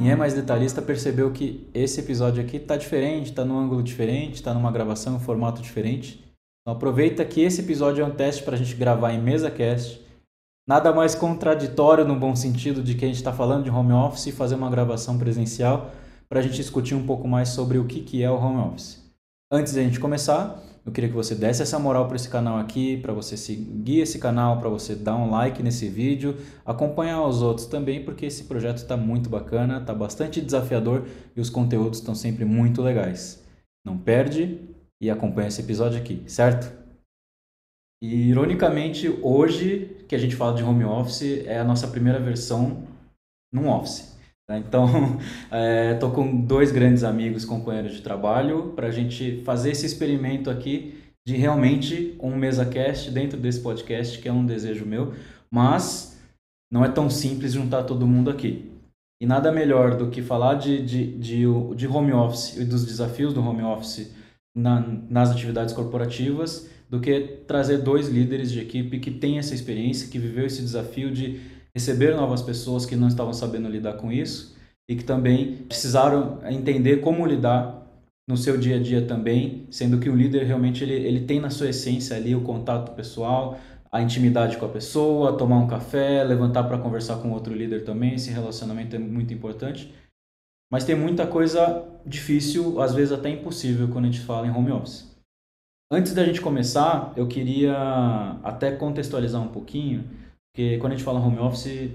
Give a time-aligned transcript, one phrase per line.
[0.00, 4.36] quem é mais detalhista percebeu que esse episódio aqui está diferente, está num ângulo diferente,
[4.36, 6.24] está numa gravação, um formato diferente.
[6.62, 10.00] Então aproveita que esse episódio é um teste para a gente gravar em mesa cast.
[10.66, 14.28] Nada mais contraditório no bom sentido de que a gente está falando de home office
[14.28, 15.90] e fazer uma gravação presencial
[16.30, 19.04] para a gente discutir um pouco mais sobre o que, que é o home office.
[19.52, 22.58] Antes de a gente começar, eu queria que você desse essa moral para esse canal
[22.58, 27.42] aqui, para você seguir esse canal, para você dar um like nesse vídeo, acompanhar os
[27.42, 32.14] outros também, porque esse projeto está muito bacana, está bastante desafiador e os conteúdos estão
[32.14, 33.44] sempre muito legais.
[33.84, 34.58] Não perde
[35.00, 36.72] e acompanha esse episódio aqui, certo?
[38.02, 42.84] E ironicamente, hoje que a gente fala de home office é a nossa primeira versão
[43.52, 44.09] num office.
[44.50, 44.58] Tá?
[44.58, 45.16] Então,
[45.92, 50.50] estou é, com dois grandes amigos, companheiros de trabalho, para a gente fazer esse experimento
[50.50, 55.14] aqui de realmente um mesa cast dentro desse podcast, que é um desejo meu,
[55.48, 56.20] mas
[56.72, 58.72] não é tão simples juntar todo mundo aqui.
[59.22, 61.44] E nada melhor do que falar de, de, de,
[61.76, 64.12] de home office e dos desafios do home office
[64.56, 70.08] na, nas atividades corporativas do que trazer dois líderes de equipe que têm essa experiência,
[70.08, 74.56] que viveu esse desafio de receber novas pessoas que não estavam sabendo lidar com isso
[74.88, 77.80] e que também precisaram entender como lidar
[78.28, 81.50] no seu dia a dia também, sendo que o líder realmente ele, ele tem na
[81.50, 83.58] sua essência ali o contato pessoal,
[83.90, 88.14] a intimidade com a pessoa, tomar um café, levantar para conversar com outro líder também,
[88.14, 89.92] esse relacionamento é muito importante.
[90.70, 94.70] Mas tem muita coisa difícil, às vezes até impossível quando a gente fala em home
[94.70, 95.10] office.
[95.92, 97.74] Antes da gente começar, eu queria
[98.44, 100.08] até contextualizar um pouquinho
[100.52, 101.90] porque quando a gente fala home office,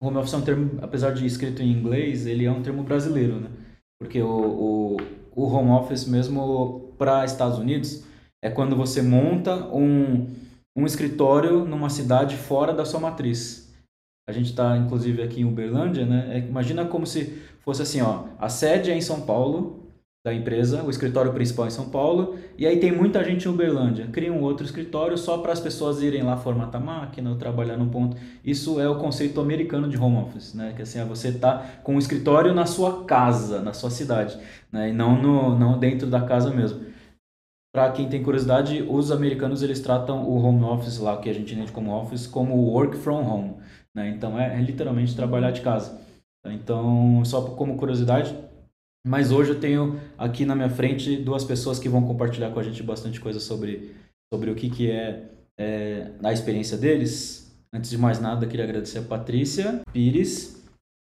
[0.00, 3.40] home office é um termo, apesar de escrito em inglês, ele é um termo brasileiro,
[3.40, 3.50] né?
[4.00, 4.96] Porque o, o,
[5.34, 8.04] o home office mesmo para Estados Unidos
[8.42, 10.28] é quando você monta um,
[10.76, 13.74] um escritório numa cidade fora da sua matriz.
[14.28, 16.36] A gente está, inclusive, aqui em Uberlândia, né?
[16.36, 19.77] É, imagina como se fosse assim, ó, a sede é em São Paulo,
[20.28, 24.06] da empresa, o escritório principal em São Paulo, e aí tem muita gente em Uberlândia.
[24.08, 27.86] Cria um outro escritório só para as pessoas irem lá formatar máquina ou trabalhar no
[27.86, 28.16] ponto.
[28.44, 30.74] Isso é o conceito americano de home office, né?
[30.76, 34.38] Que assim, você tá com um escritório na sua casa, na sua cidade,
[34.70, 34.90] né?
[34.90, 36.86] E não no não dentro da casa mesmo.
[37.74, 41.54] Para quem tem curiosidade, os americanos eles tratam o home office lá, que a gente
[41.54, 43.54] entende como office, como work from home,
[43.94, 44.10] né?
[44.10, 45.98] Então é, é literalmente trabalhar de casa.
[46.46, 48.34] Então, só como curiosidade,
[49.06, 52.62] mas hoje eu tenho aqui na minha frente duas pessoas que vão compartilhar com a
[52.62, 53.94] gente bastante coisa sobre,
[54.32, 57.56] sobre o que, que é, é a experiência deles.
[57.72, 60.64] Antes de mais nada, queria agradecer a Patrícia Pires,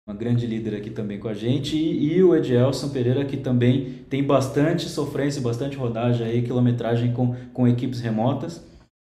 [0.09, 4.05] uma grande líder aqui também com a gente, e, e o Edielson Pereira, que também
[4.09, 8.65] tem bastante sofrência, bastante rodagem aí, quilometragem com, com equipes remotas.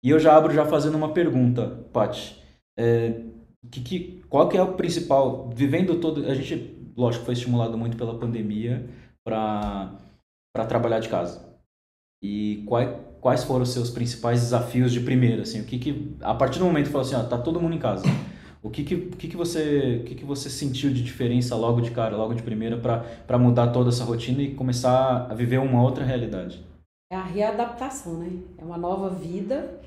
[0.04, 2.38] E eu já abro já fazendo uma pergunta, Paty.
[2.78, 3.22] É,
[3.72, 7.98] que, que, qual que é o principal, vivendo todo, a gente lógico, foi estimulado muito
[7.98, 8.90] pela pandemia
[9.26, 9.98] para
[10.68, 11.54] trabalhar de casa.
[12.22, 12.90] E quais,
[13.20, 15.44] quais foram os seus principais desafios de primeira?
[15.44, 17.76] Assim, o que, que a partir do momento que falou assim, ó, tá todo mundo
[17.76, 18.06] em casa.
[18.62, 21.82] O que que, o que, que você o que, que você sentiu de diferença logo
[21.82, 25.84] de cara, logo de primeira para mudar toda essa rotina e começar a viver uma
[25.84, 26.66] outra realidade?
[27.12, 28.42] É a readaptação, né?
[28.58, 29.82] É uma nova vida.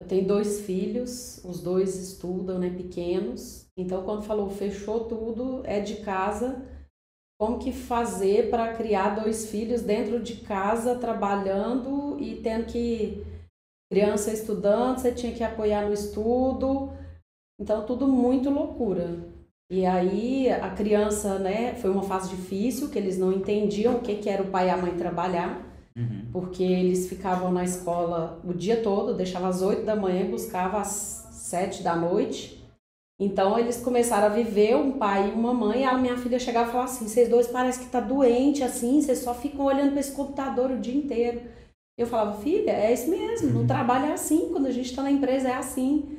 [0.00, 3.61] Eu tenho dois filhos, os dois estudam, né, pequenos.
[3.76, 6.62] Então, quando falou fechou tudo, é de casa,
[7.40, 13.24] como que fazer para criar dois filhos dentro de casa, trabalhando e tendo que.
[13.90, 16.90] Criança estudando, você tinha que apoiar no estudo.
[17.60, 19.18] Então, tudo muito loucura.
[19.70, 24.16] E aí, a criança, né, foi uma fase difícil, que eles não entendiam o que,
[24.16, 25.62] que era o pai e a mãe trabalhar.
[25.96, 26.28] Uhum.
[26.32, 30.80] Porque eles ficavam na escola o dia todo, deixava às 8 da manhã e buscava
[30.80, 32.61] às 7 da noite.
[33.22, 36.68] Então eles começaram a viver um pai e uma mãe, e a minha filha chegava
[36.68, 40.00] e falava assim: "Vocês dois parecem que tá doente assim, vocês só ficam olhando para
[40.00, 41.40] esse computador o dia inteiro".
[41.96, 43.66] Eu falava: "Filha, é isso mesmo, no uhum.
[43.66, 46.18] trabalho é assim, quando a gente está na empresa é assim".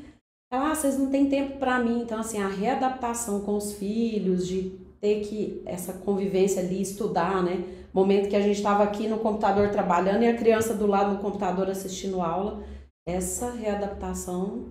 [0.49, 2.01] Ela: "Ah, vocês não têm tempo para mim".
[2.03, 4.71] Então assim, a readaptação com os filhos, de
[5.01, 7.65] ter que essa convivência ali estudar, né?
[7.93, 11.19] Momento que a gente estava aqui no computador trabalhando e a criança do lado no
[11.19, 12.63] computador assistindo aula,
[13.05, 14.69] essa readaptação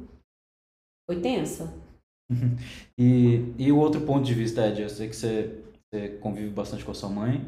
[1.06, 1.81] foi tensa.
[2.98, 5.50] E, e o outro ponto de vista, Ed, eu sei que você,
[5.90, 7.44] você convive bastante com a sua mãe.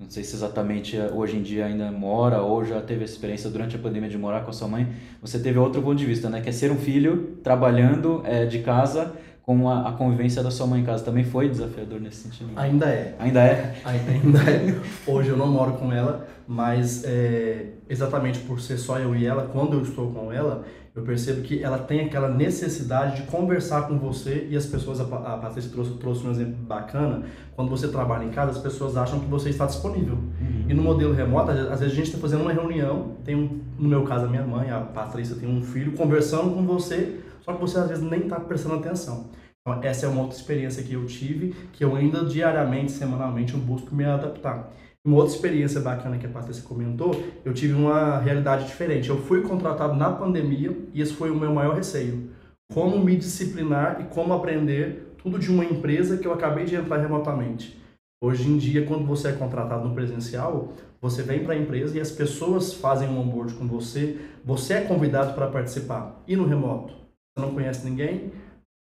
[0.00, 3.50] Não sei se exatamente eh, hoje em dia ainda mora ou já teve essa experiência
[3.50, 4.86] durante a pandemia de morar com a sua mãe.
[5.20, 6.40] Você teve outro ponto de vista, né?
[6.40, 9.12] Que é ser um filho trabalhando é, de casa
[9.48, 11.02] com a, a, convivência da sua mãe em casa.
[11.02, 12.50] Também foi desafiador nesse sentido?
[12.54, 13.16] Ainda é.
[13.18, 13.80] Ainda é?
[13.82, 14.78] Ainda, ainda é.
[15.06, 19.48] Hoje eu não moro com ela, mas é, exatamente por ser só eu e ela,
[19.50, 23.98] quando eu estou com ela, Eu percebo que ela tem aquela necessidade de conversar com
[23.98, 27.22] você e as pessoas, a Patrícia trouxe, trouxe um exemplo bacana,
[27.54, 30.16] quando você trabalha em casa, as pessoas acham que você está disponível.
[30.16, 30.64] Uhum.
[30.68, 33.88] E no modelo remoto, às vezes a gente está fazendo uma reunião, tem um, no
[33.88, 37.60] meu caso a minha mãe, a Patrícia tem um filho, conversando com você, só que
[37.60, 39.37] você às vezes nem está prestando atenção.
[39.68, 43.60] Então, essa é uma outra experiência que eu tive, que eu ainda diariamente, semanalmente, eu
[43.60, 44.72] busco me adaptar.
[45.04, 49.08] Uma outra experiência bacana que a Patrícia comentou, eu tive uma realidade diferente.
[49.08, 52.30] Eu fui contratado na pandemia e esse foi o meu maior receio.
[52.72, 56.98] Como me disciplinar e como aprender tudo de uma empresa que eu acabei de entrar
[56.98, 57.78] remotamente.
[58.22, 62.00] Hoje em dia, quando você é contratado no presencial, você vem para a empresa e
[62.00, 66.22] as pessoas fazem um onboard com você, você é convidado para participar.
[66.26, 66.92] E no remoto?
[66.92, 68.32] Você não conhece ninguém,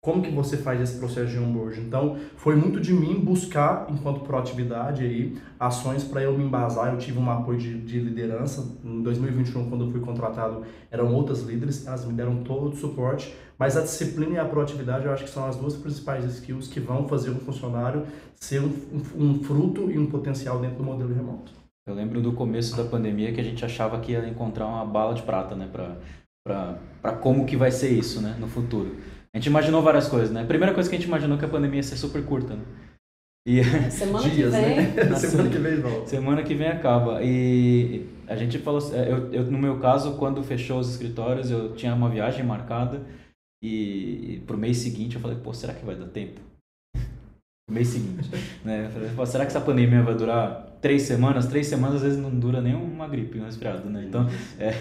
[0.07, 1.81] como que você faz esse processo de onboard?
[1.81, 6.93] Então, foi muito de mim buscar, enquanto proatividade, aí, ações para eu me embasar.
[6.93, 8.65] Eu tive um apoio de, de, liderança.
[8.85, 13.35] Em 2021, quando eu fui contratado, eram outras líderes, elas me deram todo o suporte.
[13.59, 16.79] Mas a disciplina e a proatividade, eu acho que são as duas principais skills que
[16.79, 18.05] vão fazer um funcionário
[18.39, 18.71] ser um,
[19.17, 21.51] um, um fruto e um potencial dentro do modelo remoto.
[21.85, 25.13] Eu lembro do começo da pandemia que a gente achava que ia encontrar uma bala
[25.13, 28.95] de prata, né, para como que vai ser isso, né, no futuro.
[29.37, 30.41] A gente imaginou várias coisas, né?
[30.41, 32.55] A primeira coisa que a gente imaginou é que a pandemia ia ser super curta,
[32.55, 32.63] né?
[33.47, 33.63] E...
[33.91, 34.75] Semana Dias, que vem.
[34.75, 35.13] Né?
[35.15, 36.07] semana que vem volta.
[36.07, 37.23] Semana que vem acaba.
[37.23, 41.75] E a gente falou, é, eu, eu, no meu caso, quando fechou os escritórios, eu
[41.75, 43.05] tinha uma viagem marcada
[43.63, 46.41] e, e pro mês seguinte eu falei, pô, será que vai dar tempo?
[47.67, 48.27] Pro mês seguinte,
[48.65, 48.87] né?
[48.87, 51.45] Eu falei, pô, será que essa pandemia vai durar três semanas?
[51.45, 54.03] Três semanas às vezes não dura nem uma gripe, um resfriado, né?
[54.03, 54.27] Então,
[54.59, 54.71] é,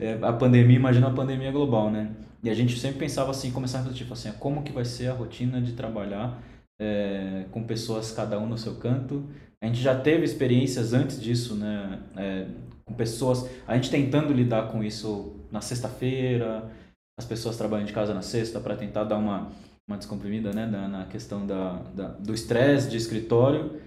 [0.00, 2.10] é, a pandemia, imagina a pandemia global, né?
[2.42, 5.14] E a gente sempre pensava assim, começava a tipo assim, como que vai ser a
[5.14, 6.42] rotina de trabalhar
[6.80, 9.28] é, com pessoas cada um no seu canto.
[9.62, 12.02] A gente já teve experiências antes disso, né?
[12.16, 12.46] É,
[12.84, 16.68] com pessoas, a gente tentando lidar com isso na sexta-feira,
[17.16, 19.52] as pessoas trabalhando de casa na sexta para tentar dar uma,
[19.88, 20.66] uma descomprimida, né?
[20.66, 23.80] Na, na questão da, da do estresse de escritório.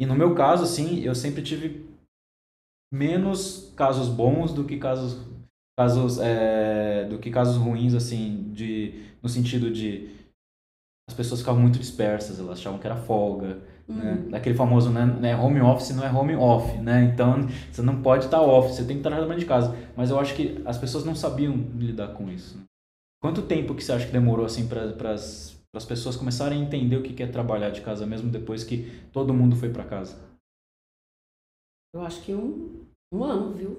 [0.00, 1.86] E no meu caso, assim, eu sempre tive
[2.90, 5.22] menos casos bons do que casos
[5.80, 10.10] casos é, do que casos ruins assim de no sentido de
[11.08, 14.12] as pessoas ficavam muito dispersas elas achavam que era folga né?
[14.12, 14.28] uhum.
[14.28, 14.36] né?
[14.36, 18.42] aquele famoso né, home office não é home off né então você não pode estar
[18.42, 21.14] off você tem que estar trabalhando de casa mas eu acho que as pessoas não
[21.14, 22.62] sabiam lidar com isso
[23.22, 27.02] quanto tempo que você acha que demorou assim para as pessoas começarem a entender o
[27.02, 28.84] que é trabalhar de casa mesmo depois que
[29.14, 30.18] todo mundo foi para casa
[31.94, 33.76] eu acho que um um ano, viu?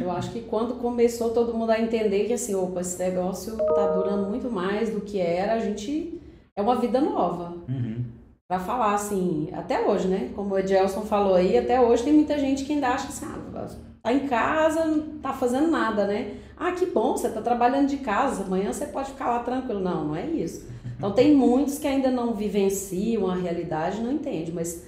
[0.00, 3.88] eu acho que quando começou todo mundo a entender que assim, opa, esse negócio tá
[3.88, 6.18] durando muito mais do que era, a gente.
[6.56, 7.54] É uma vida nova.
[7.68, 8.04] Uhum.
[8.48, 10.30] Pra falar assim, até hoje, né?
[10.34, 13.68] Como o Edelson falou aí, até hoje tem muita gente que ainda acha assim, ah,
[14.02, 16.38] tá em casa, não tá fazendo nada, né?
[16.56, 19.80] Ah, que bom, você tá trabalhando de casa, amanhã você pode ficar lá tranquilo.
[19.80, 20.66] Não, não é isso.
[20.96, 24.86] Então tem muitos que ainda não vivenciam a realidade, não entendem, mas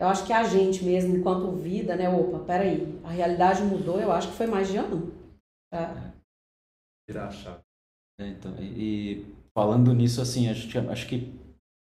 [0.00, 2.08] eu acho que a gente mesmo, enquanto vida, né?
[2.08, 5.12] Opa, peraí, a realidade mudou, eu acho que foi mais de ano.
[5.72, 6.12] É.
[7.08, 7.60] Virar a chave.
[8.20, 11.32] É, então, e, e, falando nisso, assim, acho, acho que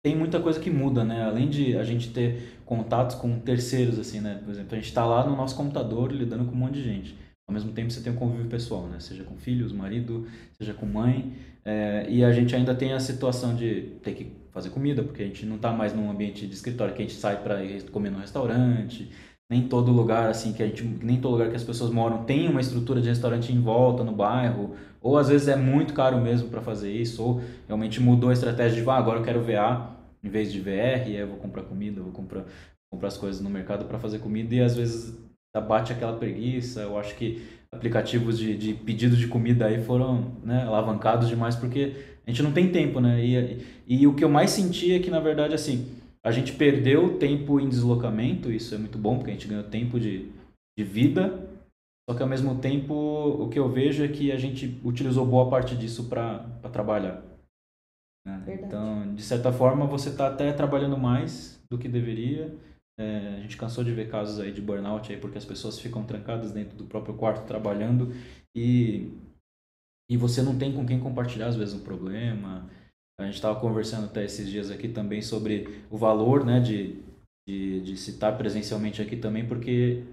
[0.04, 1.24] tem muita coisa que muda, né?
[1.24, 4.40] Além de a gente ter contatos com terceiros, assim, né?
[4.44, 7.18] Por exemplo, a gente está lá no nosso computador lidando com um monte de gente.
[7.48, 9.00] Ao mesmo tempo você tem um convívio pessoal, né?
[9.00, 10.26] Seja com filhos, marido,
[10.56, 11.34] seja com mãe.
[11.64, 15.26] É, e a gente ainda tem a situação de ter que fazer comida, porque a
[15.26, 17.58] gente não está mais num ambiente de escritório que a gente sai para
[17.92, 19.10] comer no restaurante.
[19.50, 22.48] Nem todo lugar assim que a gente, nem todo lugar que as pessoas moram tem
[22.48, 26.48] uma estrutura de restaurante em volta no bairro, ou às vezes é muito caro mesmo
[26.48, 30.28] para fazer isso, ou realmente mudou a estratégia de, ah, agora eu quero VA em
[30.30, 32.44] vez de VR, e aí eu vou comprar comida, vou comprar
[32.90, 35.14] comprar as coisas no mercado para fazer comida e às vezes
[35.60, 36.80] bate aquela preguiça.
[36.80, 37.42] Eu acho que
[37.74, 41.92] aplicativos de, de pedido de comida aí foram né, alavancados demais porque
[42.26, 43.24] a gente não tem tempo, né?
[43.24, 45.86] E, e o que eu mais senti é que, na verdade, assim,
[46.24, 50.00] a gente perdeu tempo em deslocamento, isso é muito bom, porque a gente ganhou tempo
[50.00, 50.28] de,
[50.76, 51.48] de vida,
[52.08, 55.48] só que ao mesmo tempo o que eu vejo é que a gente utilizou boa
[55.48, 56.40] parte disso para
[56.72, 57.22] trabalhar.
[58.26, 58.42] Né?
[58.60, 62.52] Então, de certa forma, você está até trabalhando mais do que deveria.
[62.98, 66.02] É, a gente cansou de ver casos aí de burnout aí porque as pessoas ficam
[66.04, 68.10] trancadas dentro do próprio quarto trabalhando
[68.56, 69.10] e
[70.08, 72.70] e você não tem com quem compartilhar às vezes um problema.
[73.18, 77.02] A gente estava conversando até esses dias aqui também sobre o valor né, de,
[77.48, 80.04] de, de se estar presencialmente aqui também, porque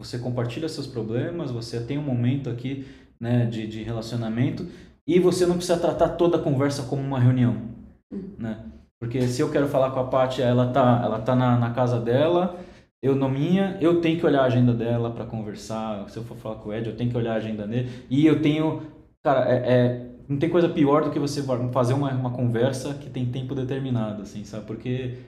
[0.00, 2.86] você compartilha seus problemas, você tem um momento aqui
[3.20, 4.66] né, de, de relacionamento
[5.06, 7.74] e você não precisa tratar toda a conversa como uma reunião.
[8.10, 8.34] Uhum.
[8.38, 8.64] Né?
[9.00, 12.00] Porque se eu quero falar com a Paty, ela tá, ela tá na, na casa
[12.00, 12.58] dela,
[13.02, 16.08] eu na minha, eu tenho que olhar a agenda dela para conversar.
[16.08, 17.88] Se eu for falar com o Ed, eu tenho que olhar a agenda dele.
[18.10, 18.82] E eu tenho
[19.22, 23.10] cara, é, é, não tem coisa pior do que você fazer uma, uma conversa que
[23.10, 24.66] tem tempo determinado, assim, sabe?
[24.66, 25.18] Porque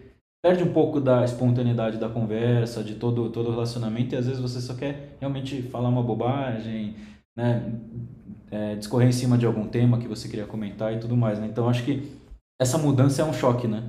[0.42, 4.60] perde um pouco da espontaneidade da conversa, de todo todo relacionamento, e às vezes você
[4.60, 6.96] só quer realmente falar uma bobagem,
[7.36, 7.72] né?
[8.50, 11.46] É, discorrer em cima de algum tema que você queria comentar e tudo mais, né?
[11.46, 12.02] Então acho que
[12.60, 13.82] essa mudança é um choque, né?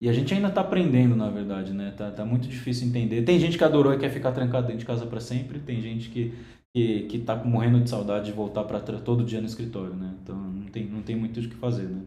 [0.00, 1.92] E a gente ainda está aprendendo, na verdade, né?
[1.96, 3.22] Tá, tá muito difícil entender.
[3.22, 5.58] Tem gente que adorou e quer ficar trancado dentro de casa para sempre.
[5.58, 6.34] Tem gente que
[6.72, 10.14] que que tá morrendo de saudade de voltar para todo dia no escritório, né?
[10.22, 12.02] Então não tem não tem muito o que fazer, né?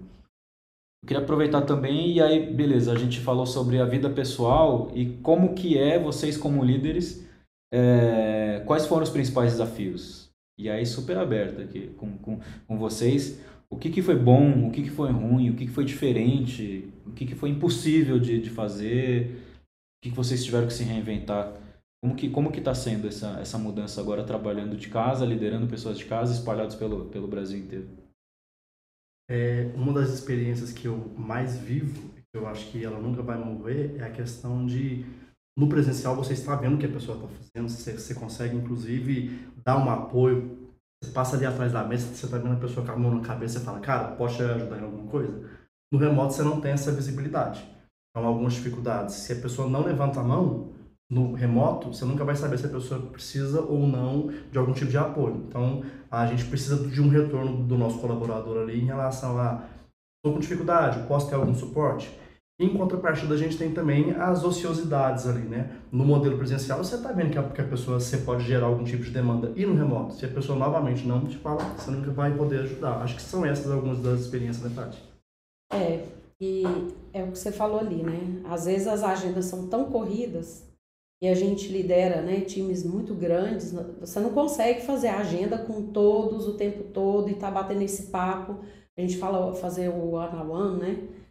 [1.03, 5.17] Eu queria aproveitar também e aí beleza, a gente falou sobre a vida pessoal e
[5.22, 7.27] como que é vocês como líderes,
[7.74, 10.29] é, quais foram os principais desafios?
[10.58, 13.41] E aí super aberto aqui com, com, com vocês
[13.74, 16.92] o que, que foi bom, o que, que foi ruim, o que, que foi diferente,
[17.06, 20.84] o que, que foi impossível de, de fazer, o que, que vocês tiveram que se
[20.84, 21.53] reinventar.
[22.01, 25.98] Como que como que está sendo essa, essa mudança agora trabalhando de casa, liderando pessoas
[25.98, 27.88] de casa espalhados pelo, pelo Brasil inteiro?
[29.30, 33.38] É, uma das experiências que eu mais vivo, que eu acho que ela nunca vai
[33.38, 35.06] morrer, é a questão de
[35.58, 39.39] no presencial você está vendo o que a pessoa está fazendo, você, você consegue inclusive
[39.63, 40.62] dar um apoio
[41.03, 43.22] você passa ali atrás da mesa, você tá vendo a pessoa com a mão na
[43.22, 45.50] cabeça e fala, cara, posso te ajudar em alguma coisa?
[45.91, 47.63] No remoto você não tem essa visibilidade.
[48.10, 49.15] Então, algumas dificuldades.
[49.15, 50.74] Se a pessoa não levanta a mão,
[51.12, 54.89] no remoto, você nunca vai saber se a pessoa precisa ou não de algum tipo
[54.89, 55.45] de apoio.
[55.48, 59.63] Então, a gente precisa de um retorno do nosso colaborador ali em relação a
[60.17, 62.17] estou com dificuldade, posso ter algum suporte?
[62.63, 65.70] Em contrapartida, a gente tem também as ociosidades ali, né?
[65.91, 68.86] No modelo presencial, você está vendo que a, que a, pessoa, você pode gerar algum
[68.86, 69.51] tipo de demanda.
[69.53, 73.01] E no remoto, se a pessoa novamente não te fala, você nunca vai poder ajudar.
[73.01, 75.03] Acho que são essas algumas das experiências, né, Tati?
[75.74, 76.05] É,
[76.39, 76.63] e
[77.12, 78.41] é o que você falou ali, né?
[78.46, 80.63] Às vezes as agendas são tão corridas
[81.22, 85.82] e a gente lidera né, times muito grandes, você não consegue fazer a agenda com
[85.91, 88.60] todos o tempo todo e tá batendo esse papo.
[88.98, 91.23] A gente fala fazer o one-on-one, né?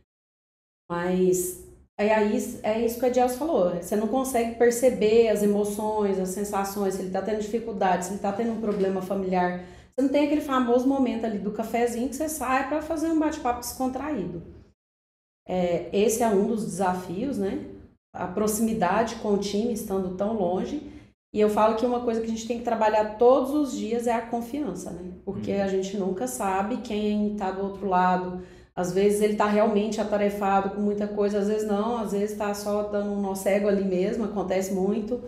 [0.93, 1.65] Mas
[1.99, 3.71] é, aí, é isso que a Dias falou.
[3.81, 8.17] Você não consegue perceber as emoções, as sensações, se ele está tendo dificuldade, se ele
[8.17, 9.61] está tendo um problema familiar.
[9.61, 13.19] Você não tem aquele famoso momento ali do cafezinho que você sai para fazer um
[13.19, 14.43] bate-papo descontraído.
[15.49, 17.65] É, esse é um dos desafios, né?
[18.15, 20.93] A proximidade com o time estando tão longe.
[21.35, 24.07] E eu falo que uma coisa que a gente tem que trabalhar todos os dias
[24.07, 25.13] é a confiança, né?
[25.25, 25.63] Porque uhum.
[25.63, 28.43] a gente nunca sabe quem está do outro lado
[28.75, 32.55] às vezes ele está realmente atarefado com muita coisa, às vezes não, às vezes está
[32.55, 35.23] só dando um nó cego ali mesmo, acontece muito.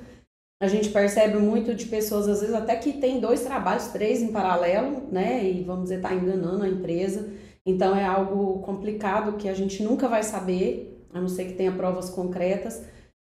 [0.62, 4.32] A gente percebe muito de pessoas, às vezes até que tem dois trabalhos, três em
[4.32, 5.44] paralelo, né?
[5.44, 7.30] E vamos dizer, está enganando a empresa.
[7.66, 11.72] Então é algo complicado que a gente nunca vai saber, a não ser que tenha
[11.72, 12.82] provas concretas.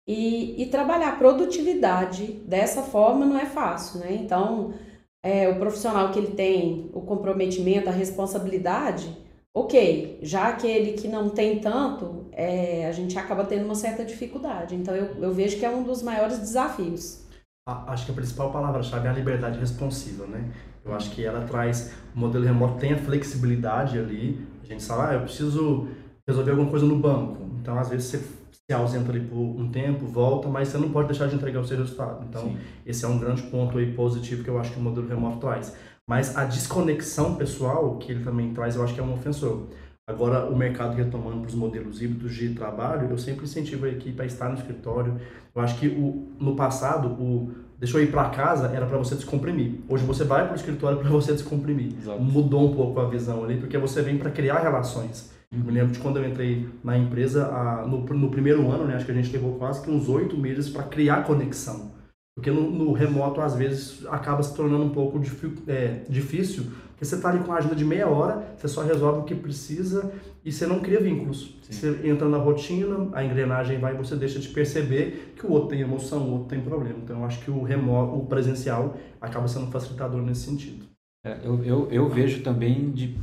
[0.08, 4.12] E, e trabalhar produtividade dessa forma não é fácil, né?
[4.12, 4.74] Então,
[5.22, 9.16] é, o profissional que ele tem o comprometimento, a responsabilidade,
[9.54, 14.74] ok, já aquele que não tem tanto, é, a gente acaba tendo uma certa dificuldade.
[14.74, 17.26] Então eu, eu vejo que é um dos maiores desafios.
[17.66, 20.50] Acho que a principal palavra-chave é a liberdade responsiva, né?
[20.84, 25.02] Eu acho que ela traz, o modelo remoto tem a flexibilidade ali, a gente sabe,
[25.10, 25.88] ah, eu preciso
[26.26, 27.48] resolver alguma coisa no banco.
[27.60, 31.08] Então, às vezes, você se ausenta ali por um tempo, volta, mas você não pode
[31.08, 32.24] deixar de entregar o seu resultado.
[32.28, 32.56] Então, Sim.
[32.86, 35.76] esse é um grande ponto aí positivo que eu acho que o modelo remoto traz.
[36.10, 39.68] Mas a desconexão pessoal que ele também traz, eu acho que é um ofensor.
[40.04, 44.20] Agora, o mercado retomando para os modelos híbridos de trabalho, eu sempre incentivo a equipe
[44.20, 45.20] a estar no escritório.
[45.54, 49.14] Eu acho que o, no passado, o deixa eu ir para casa era para você
[49.14, 49.84] descomprimir.
[49.88, 51.96] Hoje você vai para o escritório para você descomprimir.
[51.96, 52.20] Exato.
[52.20, 55.30] Mudou um pouco a visão ali, porque você vem para criar relações.
[55.54, 55.60] Uhum.
[55.60, 59.06] Me lembro de quando eu entrei na empresa, a, no, no primeiro ano, né, acho
[59.06, 61.99] que a gente levou quase que uns oito meses para criar conexão.
[62.40, 65.20] Porque no, no, remoto, às vezes, acaba se tornando um pouco
[65.68, 69.20] é, difícil, porque você está ali com a agenda de meia hora, você só resolve
[69.20, 70.10] o que precisa
[70.42, 71.54] e você não cria vínculos.
[71.60, 71.72] Sim.
[71.72, 75.68] Você entra na rotina, a engrenagem vai e você deixa de perceber que o outro
[75.68, 76.98] tem emoção, o outro tem problema.
[77.04, 80.86] Então, eu acho que o remoto, o presencial, acaba sendo um facilitador nesse sentido.
[81.22, 83.18] É, eu, eu, eu vejo também de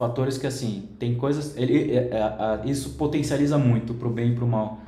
[0.00, 1.58] fatores que, assim, tem coisas...
[1.58, 4.81] Ele, é, é, isso potencializa muito para o bem e para o mal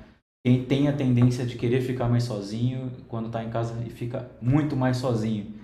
[0.45, 4.31] quem tem a tendência de querer ficar mais sozinho quando está em casa e fica
[4.43, 5.55] muito mais sozinho.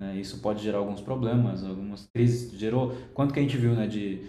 [0.00, 0.16] Né?
[0.16, 2.56] Isso pode gerar alguns problemas, algumas crises.
[2.56, 4.22] Gerou quanto que a gente viu, né, de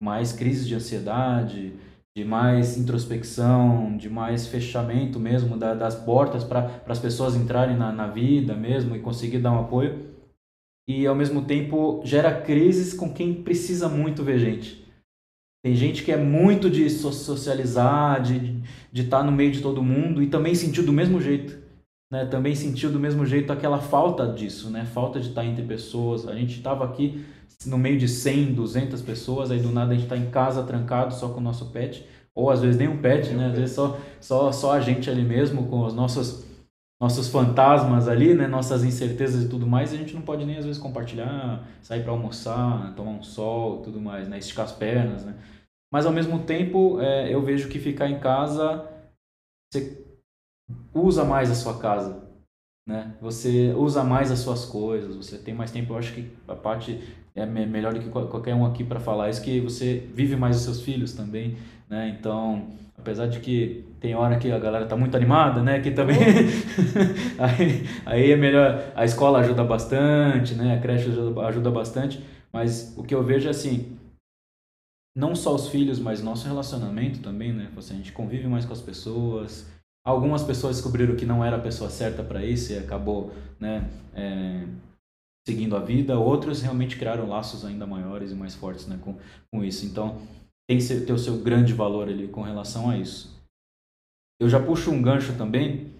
[0.00, 1.74] mais crises de ansiedade,
[2.16, 7.90] de mais introspecção, de mais fechamento mesmo da, das portas para as pessoas entrarem na,
[7.90, 10.08] na vida mesmo e conseguir dar um apoio.
[10.88, 14.87] E ao mesmo tempo gera crises com quem precisa muito ver gente.
[15.62, 18.62] Tem gente que é muito de socializar, de
[18.92, 21.58] estar tá no meio de todo mundo e também sentiu do mesmo jeito.
[22.10, 22.24] Né?
[22.26, 24.86] Também sentiu do mesmo jeito aquela falta disso, né?
[24.86, 26.26] Falta de estar tá entre pessoas.
[26.26, 27.24] A gente estava aqui
[27.66, 31.12] no meio de 100, 200 pessoas, aí do nada a gente está em casa trancado
[31.12, 33.46] só com o nosso pet, ou às vezes nem um pet, né?
[33.48, 36.44] Às vezes só, só, só a gente ali mesmo, com os nossos,
[37.00, 38.46] nossos fantasmas ali, né?
[38.46, 42.12] Nossas incertezas e tudo mais, a gente não pode nem às vezes compartilhar, sair para
[42.12, 44.38] almoçar, tomar um sol tudo mais, né?
[44.38, 45.34] Esticar as pernas, né?
[45.92, 48.86] Mas ao mesmo tempo, é, eu vejo que ficar em casa,
[49.72, 50.04] você
[50.92, 52.28] usa mais a sua casa,
[52.86, 53.16] né?
[53.20, 55.92] Você usa mais as suas coisas, você tem mais tempo.
[55.92, 57.00] Eu acho que a parte
[57.34, 60.62] é melhor do que qualquer um aqui para falar isso que você vive mais os
[60.62, 61.56] seus filhos também,
[61.88, 62.08] né?
[62.18, 62.68] Então,
[63.08, 65.80] apesar de que tem hora que a galera tá muito animada, né?
[65.80, 66.18] Que também
[67.38, 68.92] aí, aí é melhor.
[68.94, 70.74] A escola ajuda bastante, né?
[70.74, 72.22] A creche ajuda, ajuda bastante,
[72.52, 73.96] mas o que eu vejo é assim
[75.16, 77.72] não só os filhos, mas nosso relacionamento também, né?
[77.74, 79.66] Você, a gente convive mais com as pessoas.
[80.06, 83.88] Algumas pessoas descobriram que não era a pessoa certa para isso e acabou, né?
[84.14, 84.64] É,
[85.48, 86.18] seguindo a vida.
[86.18, 88.98] Outros realmente criaram laços ainda maiores e mais fortes, né?
[89.00, 89.16] Com,
[89.50, 89.86] com isso.
[89.86, 90.20] Então
[90.68, 93.36] tem que ter o seu grande valor ali com relação a isso.
[94.40, 95.98] Eu já puxo um gancho também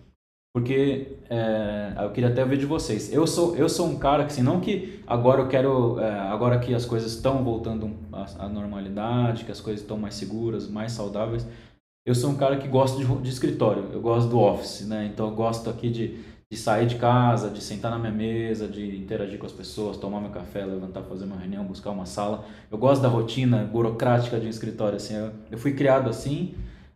[0.54, 3.12] porque é, eu queria até ver de vocês.
[3.12, 6.58] Eu sou, eu sou um cara que, assim, não que agora eu quero, é, agora
[6.58, 10.92] que as coisas estão voltando à, à, normalidade, que as coisas estão mais seguras, mais
[10.92, 11.46] saudáveis,
[12.04, 15.06] eu sou um cara que gosta de, de escritório, eu gosto do office, né?
[15.12, 18.96] Então eu gosto aqui de, de sair de casa, de sentar na minha mesa, de
[18.96, 22.44] interagir com as pessoas, tomar meu café, levantar, fazer uma reunião, buscar uma sala.
[22.70, 25.14] Eu gosto da rotina burocrática de um escritório, assim.
[25.14, 26.54] Eu, eu fui criado assim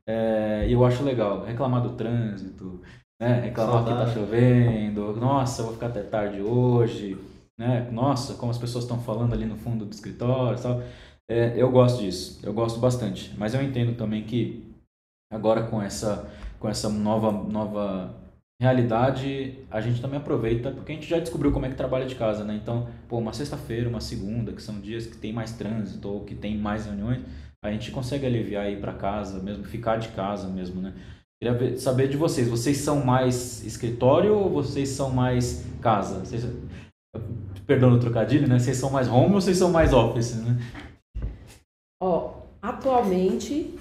[0.08, 1.44] é, e eu acho legal.
[1.44, 2.80] Reclamar do trânsito,
[3.20, 3.40] né?
[3.40, 3.98] Reclamar Saudade.
[3.98, 7.18] que tá chovendo, nossa, eu vou ficar até tarde hoje,
[7.58, 7.90] né?
[7.92, 10.82] Nossa, como as pessoas estão falando ali no fundo do escritório e tal.
[11.30, 13.34] É, eu gosto disso, eu gosto bastante.
[13.36, 14.74] Mas eu entendo também que
[15.30, 16.26] agora com essa,
[16.58, 18.21] com essa nova, nova
[18.62, 22.14] realidade, a gente também aproveita, porque a gente já descobriu como é que trabalha de
[22.14, 22.58] casa, né?
[22.62, 26.34] Então, pô, uma sexta-feira, uma segunda, que são dias que tem mais trânsito ou que
[26.34, 27.22] tem mais reuniões,
[27.64, 30.94] a gente consegue aliviar ir para casa mesmo, ficar de casa mesmo, né?
[31.42, 32.48] Queria saber de vocês.
[32.48, 36.20] Vocês são mais escritório ou vocês são mais casa?
[36.20, 36.46] Vocês,
[37.66, 38.60] perdão o trocadilho, né?
[38.60, 40.56] Vocês são mais home ou vocês são mais office, né?
[42.00, 43.76] Ó, atualmente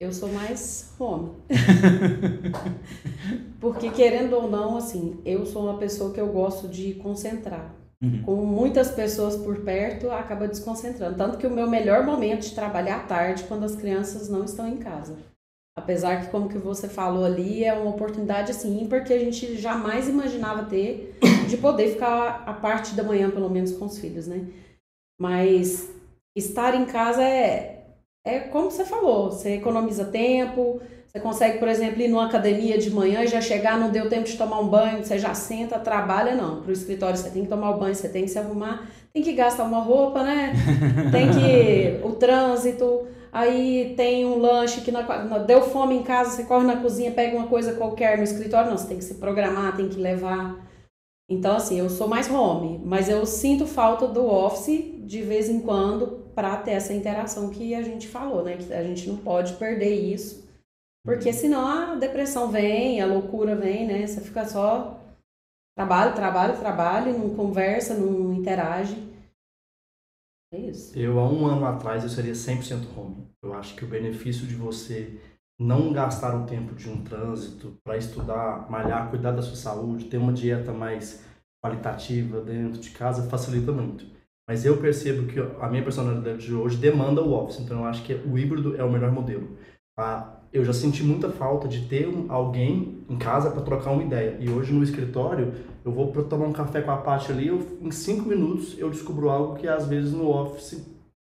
[0.00, 1.32] eu sou mais home.
[3.60, 7.74] Porque querendo ou não, assim, eu sou uma pessoa que eu gosto de concentrar.
[8.02, 8.22] Uhum.
[8.22, 11.18] Com muitas pessoas por perto, acaba desconcentrando.
[11.18, 14.66] Tanto que o meu melhor momento de trabalhar à tarde, quando as crianças não estão
[14.66, 15.18] em casa.
[15.76, 20.08] Apesar que, como que você falou ali, é uma oportunidade assim, porque a gente jamais
[20.08, 24.46] imaginava ter de poder ficar a parte da manhã, pelo menos, com os filhos, né?
[25.20, 25.90] Mas
[26.34, 27.79] estar em casa é,
[28.24, 32.90] é como você falou, você economiza tempo, você consegue, por exemplo, ir numa academia de
[32.90, 36.36] manhã e já chegar, não deu tempo de tomar um banho, você já senta, trabalha,
[36.36, 36.60] não.
[36.60, 39.20] Para o escritório você tem que tomar o banho, você tem que se arrumar, tem
[39.20, 40.52] que gastar uma roupa, né?
[41.10, 42.06] Tem que.
[42.06, 45.02] o trânsito aí tem um lanche que na,
[45.38, 48.78] deu fome em casa, você corre na cozinha, pega uma coisa qualquer no escritório, não,
[48.78, 50.69] você tem que se programar, tem que levar.
[51.30, 55.60] Então, assim, eu sou mais home, mas eu sinto falta do office de vez em
[55.60, 58.56] quando para ter essa interação que a gente falou, né?
[58.56, 60.48] Que a gente não pode perder isso,
[61.04, 61.34] porque uhum.
[61.34, 64.04] senão a depressão vem, a loucura vem, né?
[64.04, 65.00] Você fica só
[65.78, 68.96] trabalho, trabalho, trabalho, não conversa, não interage.
[70.52, 70.98] É isso.
[70.98, 73.28] Eu, há um ano atrás, eu seria 100% home.
[73.40, 75.20] Eu acho que o benefício de você
[75.60, 80.16] não gastar o tempo de um trânsito para estudar, malhar, cuidar da sua saúde, ter
[80.16, 81.22] uma dieta mais
[81.62, 84.06] qualitativa dentro de casa facilita muito.
[84.48, 88.02] Mas eu percebo que a minha personalidade de hoje demanda o office, então eu acho
[88.02, 89.58] que o híbrido é o melhor modelo.
[89.98, 94.38] Ah, eu já senti muita falta de ter alguém em casa para trocar uma ideia.
[94.40, 95.52] E hoje no escritório,
[95.84, 99.28] eu vou tomar um café com a Paty ali, eu, em cinco minutos eu descubro
[99.28, 100.82] algo que às vezes no office,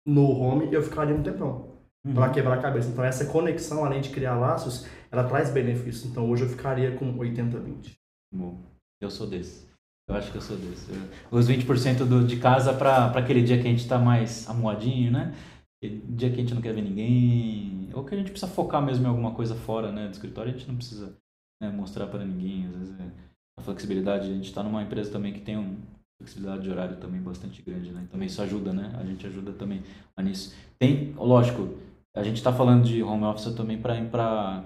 [0.07, 1.68] no home, eu ficaria um tempão
[2.07, 2.15] uhum.
[2.15, 2.89] para quebrar a cabeça.
[2.89, 6.07] Então essa conexão, além de criar laços, ela traz benefícios.
[6.07, 7.97] Então hoje eu ficaria com 80-20.
[8.35, 8.59] Bom,
[9.01, 9.69] eu sou desse.
[10.09, 10.91] Eu acho que eu sou desse.
[11.31, 15.35] Os 20% do, de casa para aquele dia que a gente está mais amuadinho, né?
[15.81, 19.05] dia que a gente não quer ver ninguém, ou que a gente precisa focar mesmo
[19.05, 21.17] em alguma coisa fora né, do escritório, a gente não precisa
[21.63, 22.67] né, mostrar para ninguém.
[22.67, 23.11] Às vezes é
[23.59, 25.77] a flexibilidade, a gente está numa empresa também que tem uma
[26.21, 28.09] flexibilidade de horário também bastante grande, né?
[28.11, 28.93] Também isso ajuda, né?
[28.99, 29.83] A gente ajuda também
[30.19, 30.53] nisso.
[30.79, 31.79] Tem, lógico,
[32.19, 34.65] a gente está falando de home office também para para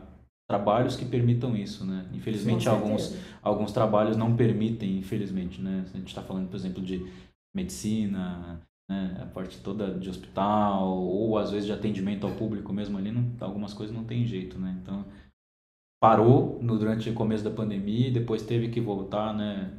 [0.49, 2.07] trabalhos que permitam isso, né?
[2.13, 5.85] Infelizmente alguns alguns trabalhos não permitem, infelizmente, né?
[5.93, 7.07] A gente está falando, por exemplo, de
[7.55, 8.61] medicina,
[8.91, 9.19] né?
[9.23, 13.31] A parte toda de hospital ou às vezes de atendimento ao público mesmo ali, não,
[13.41, 14.79] algumas coisas não tem jeito, né?
[14.83, 15.05] Então
[16.03, 19.71] parou no, durante o começo da pandemia e depois teve que voltar, né?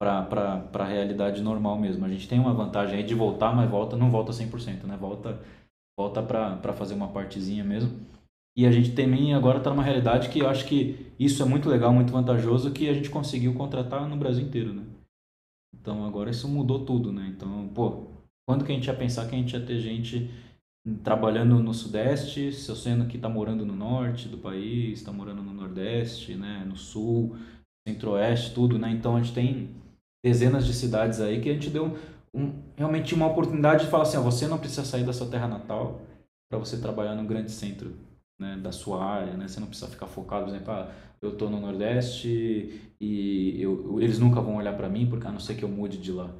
[0.00, 2.04] para a realidade normal mesmo.
[2.06, 4.96] A gente tem uma vantagem aí de voltar, mas volta não volta 100%, né?
[4.96, 5.38] Volta
[6.00, 8.00] volta para fazer uma partezinha mesmo.
[8.56, 11.68] E a gente também agora está numa realidade que eu acho que isso é muito
[11.68, 14.82] legal, muito vantajoso, que a gente conseguiu contratar no Brasil inteiro, né?
[15.74, 17.32] Então agora isso mudou tudo, né?
[17.34, 18.04] Então, pô,
[18.48, 20.30] quando que a gente ia pensar que a gente ia ter gente
[21.04, 25.42] trabalhando no Sudeste, se eu sendo que está morando no Norte do país, está morando
[25.42, 26.64] no Nordeste, né?
[26.66, 27.36] No Sul,
[27.86, 28.90] Centro-Oeste, tudo, né?
[28.90, 29.68] Então a gente tem
[30.24, 31.96] dezenas de cidades aí que a gente deu
[32.34, 35.48] um, realmente uma oportunidade de falar assim, ó, você não precisa sair da sua terra
[35.48, 36.00] natal
[36.50, 37.94] para você trabalhar no grande centro
[38.40, 39.46] né, da sua área, né?
[39.46, 40.90] Você não precisa ficar focado, por exemplo, ah,
[41.20, 45.38] eu estou no Nordeste e eu, eles nunca vão olhar para mim porque a não
[45.38, 46.30] ser que eu mude de lá.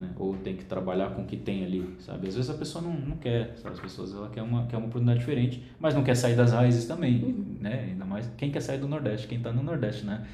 [0.00, 0.12] Né?
[0.18, 2.28] Ou tem que trabalhar com o que tem ali, sabe?
[2.28, 3.76] Às vezes a pessoa não, não quer, sabe?
[3.76, 6.86] As pessoas ela quer uma, quer uma oportunidade diferente, mas não quer sair das raízes
[6.86, 7.56] também, uhum.
[7.60, 7.84] né?
[7.84, 10.26] Ainda mais quem quer sair do Nordeste, quem está no Nordeste, né?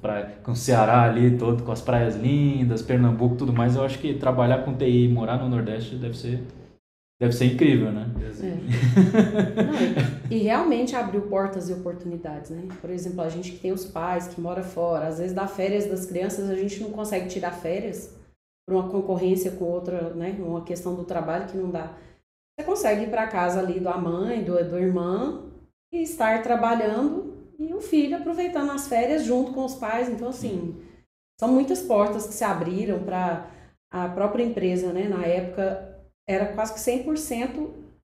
[0.00, 3.98] Praia, com o Ceará ali todo, com as praias lindas, Pernambuco tudo mais, eu acho
[3.98, 6.42] que trabalhar com TI e morar no Nordeste deve ser
[7.20, 8.06] deve ser incrível, né?
[8.18, 9.60] É.
[9.62, 12.66] Não, e, e, realmente abriu portas e oportunidades, né?
[12.80, 15.86] Por exemplo, a gente que tem os pais que mora fora, às vezes dá férias
[15.86, 18.18] das crianças, a gente não consegue tirar férias
[18.66, 20.34] por uma concorrência com outra, né?
[20.38, 21.92] Uma questão do trabalho que não dá.
[22.58, 25.50] Você consegue ir para casa ali da mãe, do, do irmão
[25.92, 27.29] e estar trabalhando
[27.60, 30.08] e o filho aproveitando as férias junto com os pais.
[30.08, 30.74] Então, assim,
[31.38, 33.50] são muitas portas que se abriram para
[33.92, 35.06] a própria empresa, né?
[35.06, 37.68] Na época, era quase que 100%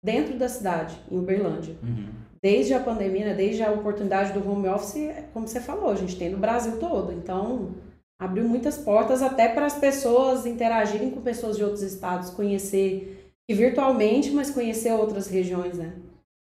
[0.02, 1.76] dentro da cidade, em Uberlândia.
[1.82, 2.08] Uhum.
[2.42, 3.34] Desde a pandemia, né?
[3.34, 7.12] desde a oportunidade do home office, como você falou, a gente tem no Brasil todo.
[7.12, 7.74] Então,
[8.20, 13.54] abriu muitas portas até para as pessoas interagirem com pessoas de outros estados, conhecer, e
[13.54, 15.94] virtualmente, mas conhecer outras regiões, né?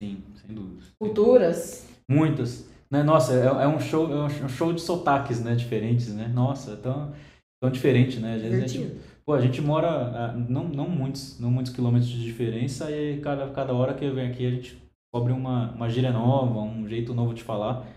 [0.01, 0.83] Sim, sem dúvida.
[0.99, 1.85] Culturas.
[2.09, 2.70] Muitas.
[2.91, 3.01] Né?
[3.03, 5.55] Nossa, é, é, um show, é um show de sotaques, né?
[5.55, 6.27] Diferentes, né?
[6.27, 7.13] Nossa, é tão,
[7.61, 8.35] tão diferente, né?
[8.35, 12.11] Às vezes a gente, pô, a gente mora a, não, não muitos, não muitos quilômetros
[12.11, 14.77] de diferença e cada, cada hora que eu venho aqui a gente
[15.13, 17.87] cobre uma, uma gíria nova, um jeito novo de falar.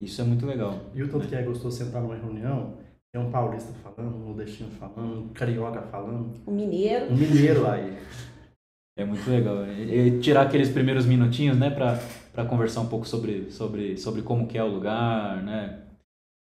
[0.00, 0.78] Isso é muito legal.
[0.94, 2.74] E o tanto que é gostoso sentar numa reunião,
[3.12, 6.32] tem um paulista falando, um nordestino falando, um carioca falando.
[6.46, 7.12] Um mineiro.
[7.12, 7.96] Um mineiro aí.
[8.96, 9.66] É muito legal.
[9.66, 11.98] E tirar aqueles primeiros minutinhos, né, pra
[12.34, 15.82] para conversar um pouco sobre, sobre, sobre como que é o lugar, né?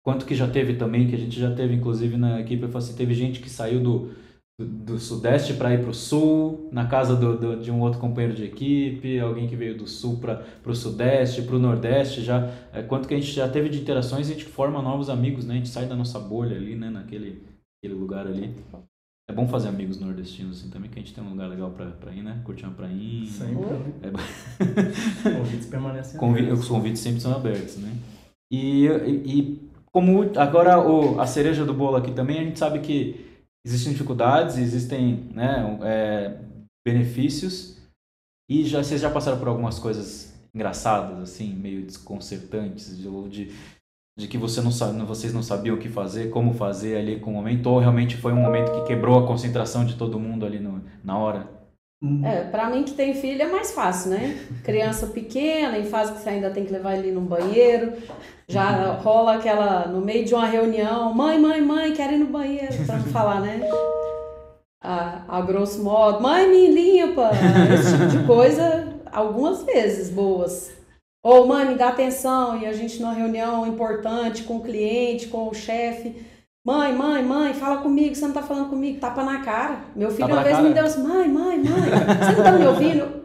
[0.01, 3.13] Quanto que já teve também, que a gente já teve, inclusive, na equipe, assim, teve
[3.13, 4.11] gente que saiu do,
[4.57, 7.99] do, do sudeste para ir para o sul, na casa do, do, de um outro
[7.99, 12.49] companheiro de equipe, alguém que veio do sul para o sudeste, para o nordeste, já
[12.71, 15.55] é, quanto que a gente já teve de interações, a gente forma novos amigos, né?
[15.55, 16.89] A gente sai da nossa bolha ali, né?
[16.89, 17.43] Naquele
[17.83, 18.55] aquele lugar ali.
[19.29, 21.91] É bom fazer amigos nordestinos assim também, que a gente tem um lugar legal pra,
[21.91, 22.41] pra ir, né?
[22.43, 23.25] Curtir uma prainha.
[23.25, 23.63] Sempre.
[24.01, 24.11] É...
[25.37, 26.59] convites permanecem Convi abertos.
[26.59, 27.95] Os convites sempre são abertos, né?
[28.51, 32.79] E, e, e como agora o, a cereja do bolo aqui também, a gente sabe
[32.79, 36.37] que existem dificuldades, existem né, é,
[36.85, 37.81] benefícios.
[38.49, 43.55] E já, vocês já passaram por algumas coisas engraçadas, assim, meio desconcertantes, de, de
[44.15, 47.31] de que você não sabe, vocês não sabiam o que fazer, como fazer ali com
[47.31, 50.59] o momento, ou realmente foi um momento que quebrou a concentração de todo mundo ali
[50.59, 51.47] no, na hora?
[52.21, 54.37] É, para mim que tem filho é mais fácil, né?
[54.61, 57.93] Criança pequena, em fase que você ainda tem que levar ele no banheiro,
[58.47, 62.85] já rola aquela, no meio de uma reunião, mãe, mãe, mãe, quero ir no banheiro,
[62.85, 63.61] pra não falar, né?
[64.83, 67.31] A, a grosso modo, mãe, me limpa,
[67.73, 70.82] esse tipo de coisa, algumas vezes boas.
[71.23, 75.47] Ou, mãe, me dá atenção, e a gente numa reunião importante com o cliente, com
[75.47, 76.25] o chefe.
[76.65, 79.85] Mãe, mãe, mãe, fala comigo, você não tá falando comigo, tapa na cara.
[79.95, 80.67] Meu filho tapa uma vez cara.
[80.67, 83.23] me deu assim, mãe, mãe, mãe, você não tá me ouvindo?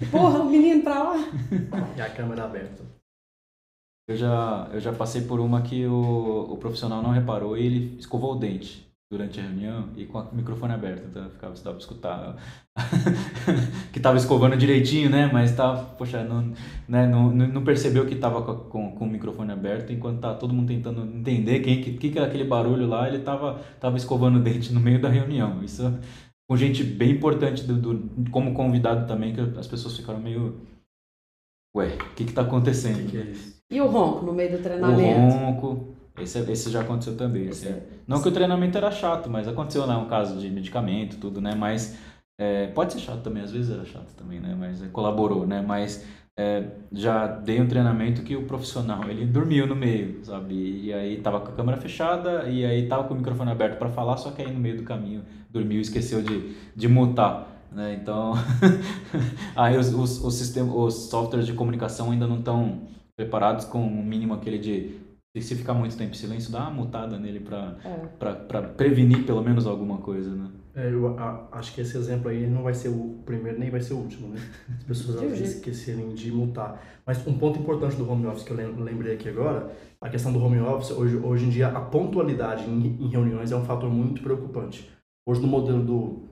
[0.10, 1.16] Porra, o menino pra lá.
[1.96, 2.82] E a câmera aberta.
[4.08, 7.98] Eu já, eu já passei por uma que o, o profissional não reparou e ele
[7.98, 11.64] escovou o dente durante a reunião e com o microfone aberto, então eu ficava, você
[11.64, 12.36] dava pra escutar.
[13.92, 16.52] Que tava escovando direitinho, né, mas tava, poxa, não,
[16.86, 20.52] né, não, não percebeu que tava com, com, com, o microfone aberto, enquanto tá todo
[20.52, 24.36] mundo tentando entender quem que, que, que era aquele barulho lá, ele tava, tava escovando
[24.36, 25.82] o dente no meio da reunião, isso
[26.48, 30.60] com gente bem importante do, do como convidado também, que as pessoas ficaram meio,
[31.76, 33.10] ué, o que que tá acontecendo?
[33.10, 35.20] Que que é e o ronco no meio do treinamento?
[35.20, 37.48] O ronco, esse, esse já aconteceu também.
[37.48, 37.86] Esse, é.
[38.06, 39.96] Não que o treinamento era chato, mas aconteceu, né?
[39.96, 41.54] Um caso de medicamento, tudo, né?
[41.54, 41.98] Mas
[42.38, 44.56] é, pode ser chato também, às vezes era chato também, né?
[44.58, 45.60] Mas é, colaborou, né?
[45.60, 46.06] Mas
[46.38, 50.54] é, já dei um treinamento que o profissional, ele dormiu no meio, sabe?
[50.54, 53.88] E aí tava com a câmera fechada e aí tava com o microfone aberto para
[53.88, 57.48] falar, só que aí no meio do caminho dormiu e esqueceu de, de mutar.
[57.72, 57.98] Né?
[58.00, 58.34] Então,
[59.56, 62.82] aí os, os, os, sistemas, os softwares de comunicação ainda não estão
[63.16, 64.94] preparados com o mínimo aquele de
[65.38, 68.60] E se ficar muito tempo em silêncio, dá uma mutada nele para É.
[68.76, 70.48] prevenir pelo menos alguma coisa, né?
[70.74, 73.80] É, eu a- acho que esse exemplo aí não vai ser o primeiro nem vai
[73.80, 74.40] ser o último, né?
[74.78, 76.80] As pessoas às vezes esquecerem de mutar.
[77.06, 79.70] Mas um ponto importante do home office que eu lem- lembrei aqui agora,
[80.00, 83.56] a questão do home office, hoje, hoje em dia a pontualidade em, em reuniões é
[83.56, 84.90] um fator muito preocupante.
[85.28, 86.22] Hoje no modelo do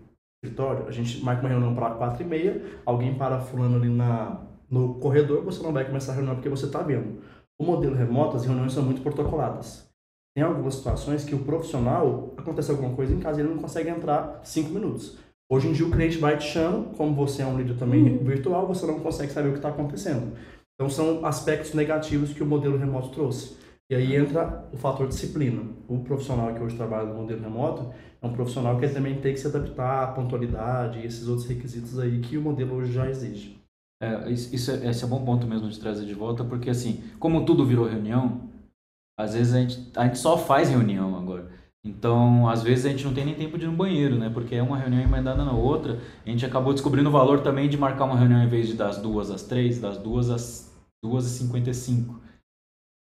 [0.45, 4.40] escritório, a gente marca uma reunião para quatro e meia, alguém para fulano ali na,
[4.71, 7.19] no corredor, você não vai começar a reunião porque você está vendo.
[7.59, 9.88] O modelo remoto, as reuniões são muito protocoladas.
[10.35, 14.40] Tem algumas situações que o profissional, acontece alguma coisa em casa, ele não consegue entrar
[14.45, 15.16] cinco minutos.
[15.51, 18.66] Hoje em dia o cliente vai te chama, como você é um líder também virtual,
[18.66, 20.37] você não consegue saber o que está acontecendo.
[20.75, 23.57] Então são aspectos negativos que o modelo remoto trouxe.
[23.88, 25.62] E aí entra o fator disciplina.
[25.88, 29.40] O profissional que hoje trabalha no modelo remoto é um profissional que também tem que
[29.40, 33.56] se adaptar à pontualidade e esses outros requisitos aí que o modelo hoje já exige.
[34.00, 37.02] É, isso, é, esse é um bom ponto mesmo de trazer de volta, porque assim,
[37.18, 38.50] como tudo virou reunião,
[39.18, 41.50] às vezes a gente, a gente só faz reunião agora.
[41.85, 44.28] Então, às vezes a gente não tem nem tempo de ir no banheiro, né?
[44.28, 46.00] Porque é uma reunião emendada na outra.
[46.26, 48.98] A gente acabou descobrindo o valor também de marcar uma reunião em vez de das
[48.98, 52.20] duas às três, das duas às duas e cinquenta e cinco.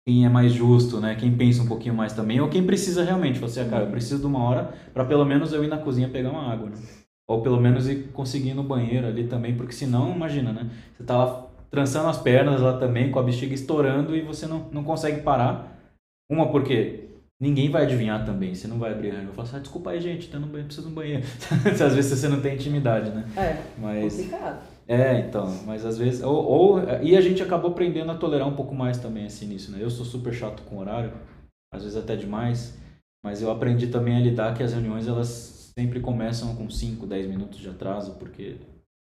[0.08, 1.14] Quem é mais justo, né?
[1.16, 3.38] Quem pensa um pouquinho mais também, ou quem precisa realmente.
[3.38, 6.32] Você, cara, eu preciso de uma hora para pelo menos eu ir na cozinha pegar
[6.32, 6.78] uma água, né?
[7.30, 10.68] Ou pelo menos ir conseguir ir no banheiro ali também, porque senão, imagina, né?
[10.98, 14.66] Você tá lá trançando as pernas lá também, com a bexiga estourando e você não,
[14.72, 15.78] não consegue parar.
[16.28, 17.06] Uma porque
[17.40, 19.92] ninguém vai adivinhar também, você não vai abrir a reunião e falar assim, ah, desculpa
[19.92, 21.24] aí gente, tô no banheiro, preciso de um banheiro.
[21.70, 23.24] às vezes você não tem intimidade, né?
[23.38, 24.16] É, Mas...
[24.16, 24.60] complicado.
[24.88, 26.24] É, então, mas às vezes.
[26.24, 29.72] Ou, ou- e a gente acabou aprendendo a tolerar um pouco mais também esse início,
[29.72, 29.78] né?
[29.80, 31.14] Eu sou super chato com horário,
[31.72, 32.76] às vezes até demais,
[33.24, 37.28] mas eu aprendi também a lidar que as reuniões elas sempre começam com 5, 10
[37.28, 38.58] minutos de atraso, porque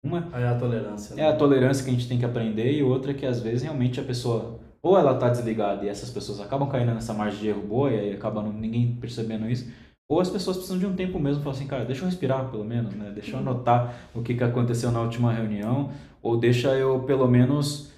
[0.04, 1.16] uma é a tolerância.
[1.16, 1.22] né?
[1.22, 3.62] é a tolerância que a gente tem que aprender e outra é que às vezes
[3.62, 7.48] realmente a pessoa ou ela tá desligada e essas pessoas acabam caindo nessa margem de
[7.48, 9.68] erro boa e aí acaba ninguém percebendo isso,
[10.08, 12.64] ou as pessoas precisam de um tempo mesmo, falar assim, cara, deixa eu respirar pelo
[12.64, 13.10] menos, né?
[13.12, 15.90] Deixa eu anotar o que, que aconteceu na última reunião,
[16.22, 17.92] ou deixa eu pelo menos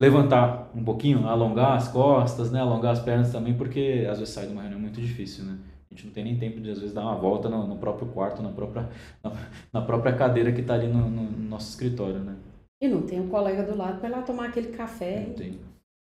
[0.00, 2.60] levantar um pouquinho, alongar as costas, né?
[2.60, 5.58] Alongar as pernas também, porque às vezes sai de uma reunião muito difícil, né?
[5.90, 8.08] A gente não tem nem tempo de às vezes dar uma volta no, no próprio
[8.08, 8.88] quarto, na própria,
[9.24, 9.32] na,
[9.72, 12.36] na própria cadeira que está ali no, no- no nosso escritório, né?
[12.82, 15.26] E não tem um colega do lado para ir lá tomar aquele café.
[15.28, 15.58] Não tem.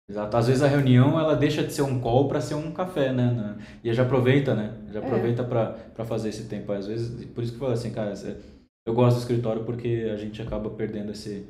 [0.09, 0.35] Exato.
[0.37, 3.57] Às vezes a reunião ela deixa de ser um call para ser um café, né?
[3.83, 4.77] E já aproveita, né?
[4.91, 5.03] Já É.
[5.03, 6.71] aproveita para fazer esse tempo.
[6.73, 8.13] Às vezes, por isso que eu falo assim, cara,
[8.85, 11.47] eu gosto do escritório porque a gente acaba perdendo esse.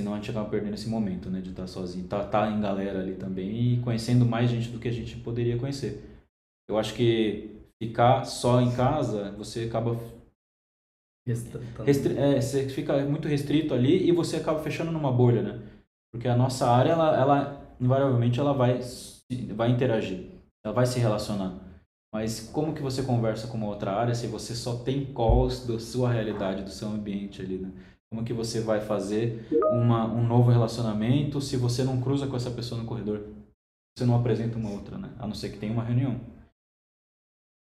[0.00, 1.40] Senão a gente acaba perdendo esse momento, né?
[1.42, 2.08] De estar sozinho.
[2.08, 5.58] Tá, tá em galera ali também e conhecendo mais gente do que a gente poderia
[5.58, 6.02] conhecer.
[6.68, 9.96] Eu acho que ficar só em casa, você acaba
[11.84, 15.62] Restri é, você fica muito restrito ali e você acaba fechando numa bolha, né?
[16.12, 18.80] Porque a nossa área, ela, ela invariavelmente, ela vai,
[19.54, 20.30] vai interagir,
[20.64, 21.60] ela vai se relacionar.
[22.12, 25.78] Mas como que você conversa com uma outra área se você só tem calls da
[25.78, 27.72] sua realidade, do seu ambiente ali, né?
[28.10, 32.50] Como que você vai fazer uma, um novo relacionamento se você não cruza com essa
[32.50, 33.28] pessoa no corredor?
[33.96, 35.10] Você não apresenta uma outra, né?
[35.18, 36.20] A não ser que tenha uma reunião.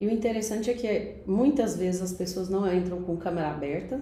[0.01, 4.01] E o interessante é que muitas vezes as pessoas não entram com câmera aberta,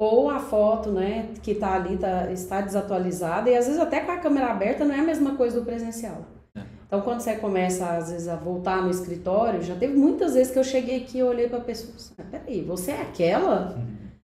[0.00, 4.12] ou a foto, né, que está ali tá, está desatualizada, e às vezes até com
[4.12, 6.26] a câmera aberta não é a mesma coisa do presencial.
[6.56, 6.62] É.
[6.86, 10.58] Então, quando você começa, às vezes, a voltar no escritório, já teve muitas vezes que
[10.58, 13.78] eu cheguei aqui e olhei para a pessoa e falei, "Ah, peraí, você é aquela?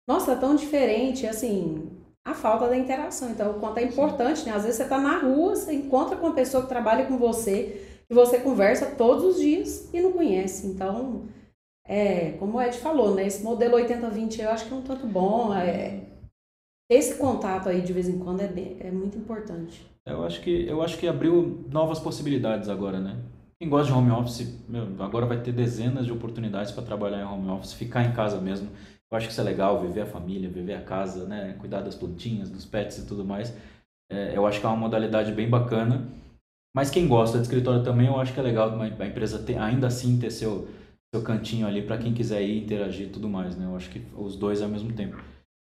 [0.08, 1.90] Nossa, tá tão diferente, assim,
[2.26, 3.30] a falta da interação.
[3.30, 4.54] Então, o quanto é importante, né?
[4.54, 7.87] Às vezes você está na rua, você encontra com uma pessoa que trabalha com você,
[8.10, 10.68] e você conversa todos os dias e não conhece.
[10.68, 11.26] Então,
[11.86, 13.26] é, como o Ed falou, né?
[13.28, 15.54] Esse modelo 80-20 eu acho que é um tanto bom.
[15.54, 16.02] É,
[16.90, 19.86] esse contato aí de vez em quando é, bem- é muito importante.
[20.06, 23.18] Eu acho que eu acho que abriu novas possibilidades agora, né?
[23.60, 27.26] Quem gosta de home office, meu, agora vai ter dezenas de oportunidades para trabalhar em
[27.26, 28.70] home office, ficar em casa mesmo.
[29.12, 31.56] Eu acho que isso é legal, viver a família, viver a casa, né?
[31.60, 33.54] Cuidar das plantinhas, dos pets e tudo mais.
[34.10, 36.08] É, eu acho que é uma modalidade bem bacana.
[36.78, 39.88] Mas quem gosta de escritório também, eu acho que é legal a empresa ter, ainda
[39.88, 40.68] assim ter seu,
[41.12, 43.66] seu cantinho ali para quem quiser ir interagir e tudo mais, né?
[43.66, 45.18] Eu acho que os dois ao mesmo tempo.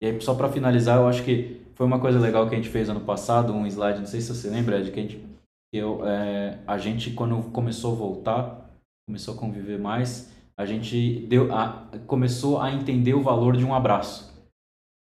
[0.02, 2.70] E aí, só para finalizar, eu acho que foi uma coisa legal que a gente
[2.70, 5.22] fez ano passado, um slide, não sei se você lembra, Ed, que a gente,
[5.70, 8.70] eu, é, a gente quando começou a voltar,
[9.06, 13.74] começou a conviver mais, a gente deu, a, começou a entender o valor de um
[13.74, 14.32] abraço.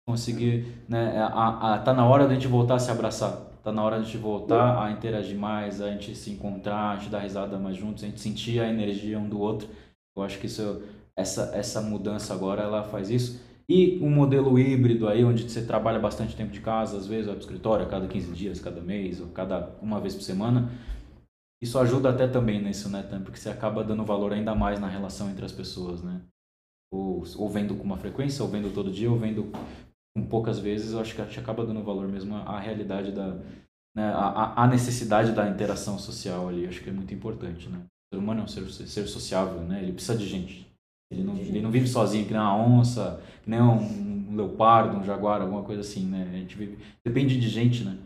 [0.08, 3.82] Conseguir, né, a, a, tá na hora da gente voltar a se abraçar, tá na
[3.82, 7.58] hora da gente voltar a interagir mais, a gente se encontrar, a gente dar risada
[7.58, 9.68] mais juntos, a gente sentir a energia um do outro.
[10.16, 10.82] Eu acho que isso,
[11.16, 13.40] essa, essa mudança agora, ela faz isso.
[13.68, 17.36] E um modelo híbrido aí, onde você trabalha bastante tempo de casa, às vezes vai
[17.36, 20.70] para o escritório a cada 15 dias, cada mês, ou cada uma vez por semana.
[21.62, 23.22] isso ajuda até também nisso, né, Tam?
[23.22, 26.20] Porque você acaba dando valor ainda mais na relação entre as pessoas, né?
[26.92, 29.52] Ou, ou vendo com uma frequência, ou vendo todo dia, ou vendo
[30.16, 33.12] com poucas vezes, eu acho que a gente acaba dando valor mesmo à, à realidade
[33.12, 33.34] da,
[33.94, 37.78] né, a, a necessidade da interação social ali, acho que é muito importante, né?
[37.78, 39.82] O ser humano é um ser, ser sociável, né?
[39.82, 40.66] Ele precisa de gente.
[41.12, 44.96] Ele não, ele não vive sozinho, que nem uma onça, que nem um, um leopardo,
[44.96, 46.28] um jaguar, alguma coisa assim, né?
[46.32, 47.96] A gente vive, depende de gente, né?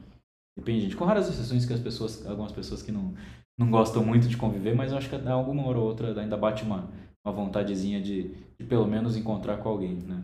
[0.56, 0.96] Depende de gente.
[0.96, 3.14] Com raras exceções que as pessoas, algumas pessoas que não,
[3.58, 6.62] não gostam muito de conviver, mas eu acho que alguma hora ou outra ainda bate
[6.62, 6.88] uma,
[7.24, 10.22] uma vontadezinha de, de pelo menos encontrar com alguém, né?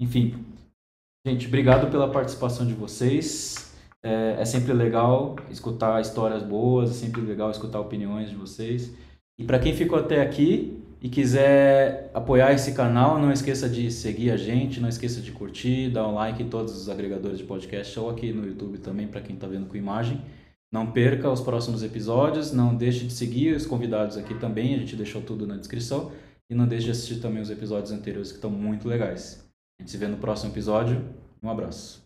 [0.00, 0.34] Enfim,
[1.26, 3.72] gente, obrigado pela participação de vocês.
[4.02, 8.94] É, é, sempre legal escutar histórias boas, é sempre legal escutar opiniões de vocês.
[9.38, 14.30] E para quem ficou até aqui e quiser apoiar esse canal, não esqueça de seguir
[14.30, 17.98] a gente, não esqueça de curtir, dar um like em todos os agregadores de podcast
[17.98, 20.20] ou aqui no YouTube também para quem está vendo com imagem.
[20.70, 24.96] Não perca os próximos episódios, não deixe de seguir os convidados aqui também, a gente
[24.96, 26.12] deixou tudo na descrição.
[26.50, 29.43] E não deixe de assistir também os episódios anteriores que estão muito legais.
[29.84, 31.04] Gente se vê no próximo episódio.
[31.42, 32.02] Um abraço.